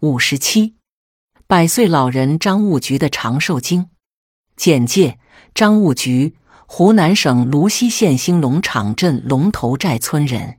[0.00, 0.74] 五十七，
[1.46, 3.88] 百岁老人张悟局的长寿经
[4.54, 5.18] 简介：
[5.54, 6.34] 张务局，
[6.66, 10.58] 湖南省泸溪县兴隆场镇龙头寨村人。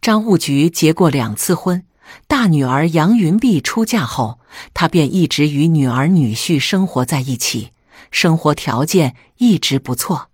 [0.00, 1.86] 张务局结过两次婚，
[2.26, 4.40] 大女儿杨云碧出嫁后，
[4.74, 7.70] 他便一直与女儿女婿生活在一起，
[8.10, 10.30] 生活条件一直不错。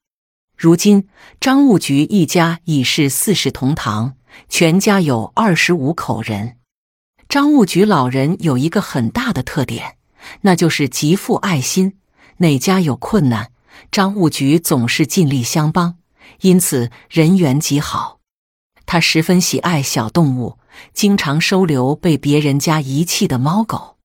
[0.56, 1.06] 如今，
[1.38, 4.16] 张务局一家已是四世同堂，
[4.48, 6.56] 全家有二十五口人。
[7.32, 9.96] 张务局老人有一个很大的特点，
[10.42, 11.94] 那就是极富爱心。
[12.36, 13.52] 哪家有困难，
[13.90, 15.96] 张务局总是尽力相帮，
[16.42, 18.18] 因此人缘极好。
[18.84, 20.58] 他十分喜爱小动物，
[20.92, 23.96] 经常收留被别人家遗弃的猫狗。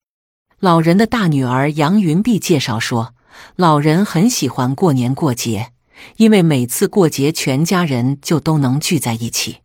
[0.61, 3.13] 老人的大女儿杨云碧介绍说，
[3.57, 5.73] 老人很喜欢过年过节，
[6.15, 9.57] 因为每次过节全家人就都能聚在一起。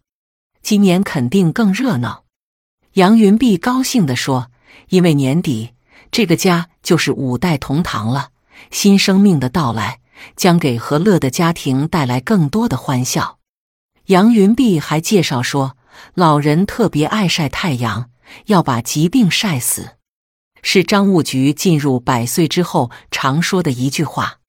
[0.63, 2.22] 今年肯定更热闹。
[2.95, 4.51] 杨云碧高兴地说
[4.91, 5.71] ：“因为年底
[6.11, 8.29] 这个家就是五代同堂了，
[8.71, 10.01] 新生命的到来
[10.37, 13.39] 将给和乐的家庭带来更多的欢笑。”
[14.07, 15.79] 杨云碧还介绍说，
[16.15, 18.11] 老人特别爱晒太阳，
[18.47, 19.93] 要把疾病晒死，
[20.63, 24.41] 是张悟局进入百岁之后常说的一句话。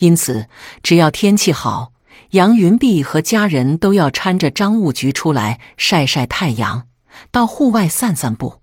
[0.00, 0.46] 因此，
[0.82, 1.92] 只要天气好，
[2.32, 6.86] 杨云碧和家人都要搀着张悟局出来晒晒太阳。
[7.30, 8.62] 到户外散散步。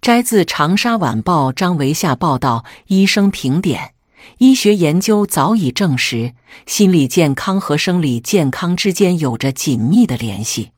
[0.00, 2.64] 摘自《长沙晚报》张维夏报道。
[2.86, 3.92] 医生评点：
[4.38, 6.34] 医学研究早已证实，
[6.66, 10.70] 心理健康和生理健康之间有着紧密的联系。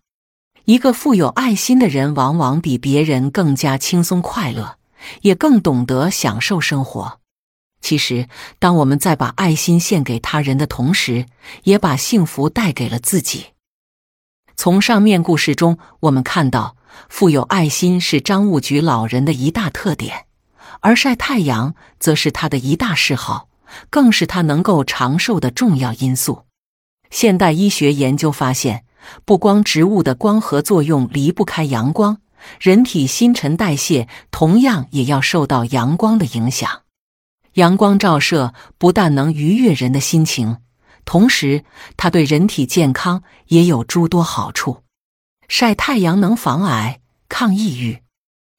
[0.64, 4.77] 一个富有爱心的人，往往比别人更加轻松快乐，
[5.20, 7.20] 也更懂得享受生活。
[7.80, 11.27] 其实，当我们在把爱心献给他人的同时，
[11.62, 13.46] 也把幸福带给了自己。
[14.56, 16.77] 从上面故事中，我们看到。
[17.09, 20.27] 富有爱心是张务局老人的一大特点，
[20.81, 23.48] 而晒太阳则是他的一大嗜好，
[23.91, 26.45] 更是他能够长寿的重要因素。
[27.11, 28.85] 现代医学研究发现，
[29.25, 32.19] 不光植物的光合作用离不开阳光，
[32.61, 36.83] 人体新陈代谢同样也要受到阳光的影响。
[37.55, 40.57] 阳光照射不但能愉悦人的心情，
[41.05, 41.64] 同时
[41.98, 44.82] 它对人体健康也有诸多好处。
[45.55, 47.98] 晒太阳能防癌、抗抑郁。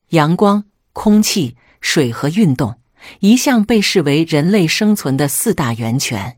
[0.10, 2.76] 阳光、空气、水和运动
[3.20, 6.38] 一向被视为人类生存的四大源泉。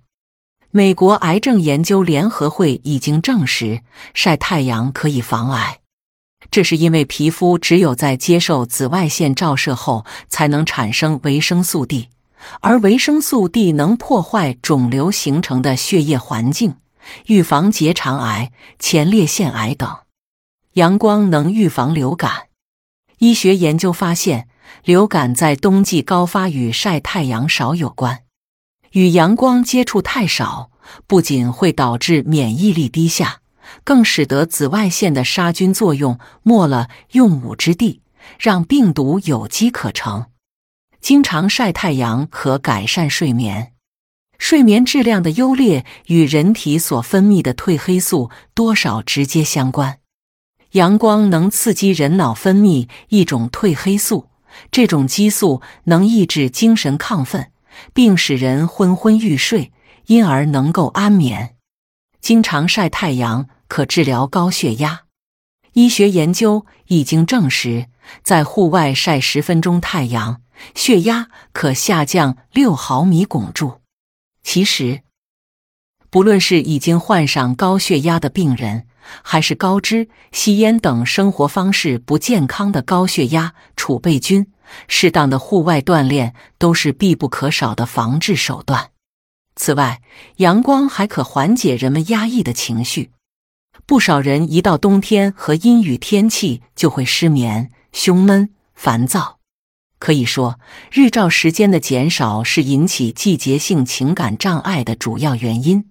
[0.72, 3.82] 美国癌症研究联合会已经证实，
[4.14, 5.80] 晒太阳可以防癌。
[6.50, 12.08] 这是因为皮肤只有在接受紫外线照射后，才能产生维生素 D，
[12.62, 16.78] 而维生素 D 能破坏肿瘤形成的血液环境，
[17.26, 19.94] 预防结肠癌、前列腺癌等。
[20.76, 22.48] 阳光能预防流感。
[23.20, 24.50] 医学研究发现，
[24.84, 28.24] 流感在冬季高发与晒太阳少有关。
[28.92, 30.72] 与阳光接触太少，
[31.08, 33.40] 不仅会导致免疫力低下，
[33.86, 38.02] 更使得紫外线的杀菌作用没了用武之地，
[38.38, 40.26] 让病毒有机可乘。
[41.00, 43.72] 经常晒太阳可改善睡眠，
[44.38, 50.00] 睡眠质量的优劣与人体所分泌的褪黑素多少直接相关。
[50.76, 54.30] 阳光能刺激人脑分泌一种褪黑素，
[54.72, 57.50] 这种激素能抑制精神亢奋，
[57.94, 59.72] 并使人昏昏欲睡，
[60.08, 61.56] 因而能够安眠。
[62.20, 65.04] 经常晒太阳可治疗高血压。
[65.74, 67.88] 医学研究已经证实，
[68.22, 70.42] 在户外晒十分钟太阳，
[70.74, 73.80] 血压可下降六毫米汞柱。
[74.44, 75.04] 其实，
[76.10, 78.88] 不论是已经患上高血压的病人，
[79.22, 84.48] 还是高脂、吸烟等生活方式不健康的高血压储备军，
[84.88, 88.92] 适当的户外锻炼都是必不可少的防治手段。
[89.56, 90.02] 此外，
[90.38, 93.12] 阳光还可缓解人们压抑的情绪。
[93.86, 99.38] 不少人一到冬天和阴雨天气就会失眠、胸闷、烦躁。
[99.98, 100.60] 可以说，
[100.92, 105.86] 日照时间的减少是引起季节性情感障碍的主要原因。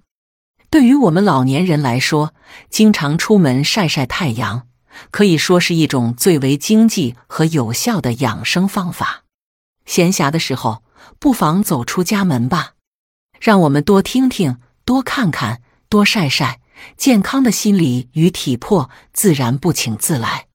[0.75, 2.35] 对于我们老年人来说，
[2.69, 4.67] 经常出门晒晒太阳，
[5.13, 9.23] 可以说是一种最为经济和有效的养生方法。
[9.87, 10.83] 闲暇的时候，
[11.21, 12.73] 不妨走出家门吧，
[13.39, 16.59] 让我们多听听、多看看、多晒晒，
[16.97, 20.47] 健康的心理与体魄自然不请自来。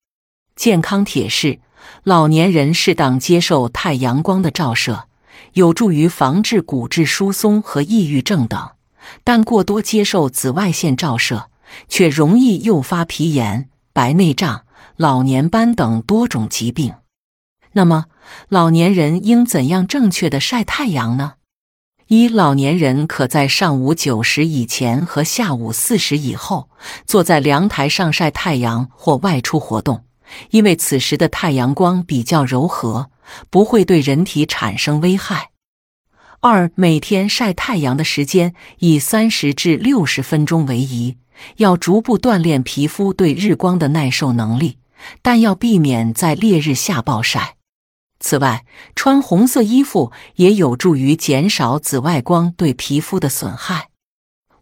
[0.58, 1.62] 健康铁是：
[2.04, 5.08] 老年人适当接受太阳光的照射，
[5.54, 8.72] 有助于防治骨质疏松和抑郁症等。
[9.24, 11.50] 但过多接受紫外线照射，
[11.88, 14.66] 却容易诱发皮炎、白内障、
[14.96, 16.94] 老年斑等多种疾病。
[17.74, 18.06] 那么，
[18.48, 21.34] 老年人应怎样正确的晒太阳呢？
[22.08, 26.70] 一、老年人可在上午九时以前和下午四时以后
[27.06, 30.06] 坐在阳台上晒太阳或外出活动，
[30.50, 33.12] 因为此时的太阳光比较柔和，
[33.52, 35.49] 不会对人体产生危害。
[36.42, 41.18] 二、每天晒太阳的时间以三十至六十分钟为宜，
[41.58, 44.78] 要逐步锻炼皮肤对日光的耐受能力，
[45.22, 47.58] 但要避免在烈日下暴晒。
[48.22, 48.64] 此外，
[48.96, 53.90] 穿红色衣服也有助于减少紫外光对皮肤的损害。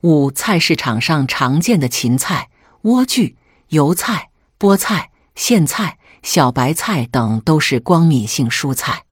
[0.01, 2.49] 五、菜市场上常见的芹菜、
[2.83, 3.35] 莴苣、
[3.69, 9.03] 油菜、菠菜、苋菜、小白菜等都是光敏性蔬菜。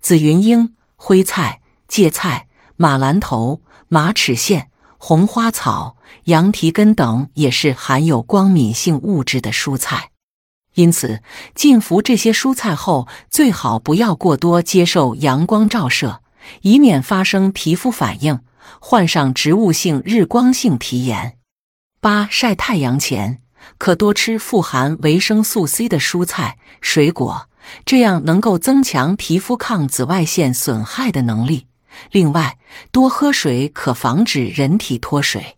[0.00, 4.66] 紫云英、灰菜、芥菜、马兰头、马齿苋、
[4.98, 10.10] 红花草、羊蹄根等也是含有光敏性物质的蔬菜。
[10.74, 11.22] 因此，
[11.54, 16.20] 进服这些蔬菜后，最好不要过多接受阳光照射，
[16.62, 18.40] 以免发生皮肤反应，
[18.80, 21.38] 患上植物性日光性皮炎。
[22.00, 23.40] 八晒太阳前
[23.76, 27.47] 可多吃富含维生素 C 的蔬菜水果，
[27.84, 31.66] 这样能够增强皮肤抗紫外线损害的能力。
[32.10, 32.58] 另外，
[32.90, 35.57] 多喝水可防止人体脱水。